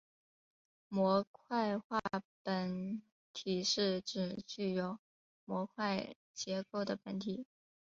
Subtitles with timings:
[0.89, 2.01] 模块化
[2.41, 3.03] 本
[3.33, 4.97] 体是指具有
[5.45, 7.45] 模块结构的本体。